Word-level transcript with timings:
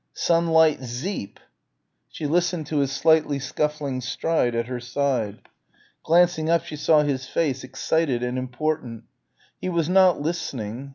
Sunlight 0.15 0.79
Zeep!" 0.81 1.39
She 2.09 2.25
listened 2.25 2.65
to 2.65 2.77
his 2.79 2.91
slightly 2.91 3.37
scuffling 3.37 4.01
stride 4.01 4.55
at 4.55 4.65
her 4.65 4.79
side. 4.79 5.41
Glancing 6.03 6.49
up 6.49 6.65
she 6.65 6.75
saw 6.75 7.03
his 7.03 7.27
face 7.27 7.63
excited 7.63 8.23
and 8.23 8.35
important. 8.39 9.03
He 9.59 9.69
was 9.69 9.89
not 9.89 10.19
listening. 10.19 10.89